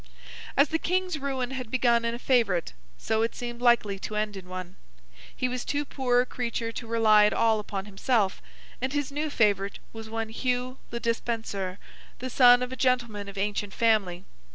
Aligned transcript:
As 0.57 0.69
the 0.69 0.79
King's 0.79 1.19
ruin 1.19 1.51
had 1.51 1.69
begun 1.69 2.05
in 2.05 2.15
a 2.15 2.17
favourite, 2.17 2.73
so 2.97 3.21
it 3.21 3.35
seemed 3.35 3.61
likely 3.61 3.99
to 3.99 4.15
end 4.15 4.35
in 4.35 4.49
one. 4.49 4.75
He 5.35 5.47
was 5.47 5.63
too 5.63 5.85
poor 5.85 6.21
a 6.21 6.25
creature 6.25 6.71
to 6.71 6.87
rely 6.87 7.25
at 7.25 7.33
all 7.33 7.59
upon 7.59 7.85
himself; 7.85 8.41
and 8.81 8.93
his 8.93 9.11
new 9.11 9.29
favourite 9.29 9.77
was 9.93 10.09
one 10.09 10.29
Hugh 10.29 10.79
le 10.89 10.99
Despenser, 10.99 11.77
the 12.17 12.31
son 12.31 12.63
of 12.63 12.71
a 12.71 12.75
gentleman 12.75 13.29
of 13.29 13.37
ancient 13.37 13.75
family. 13.75 14.23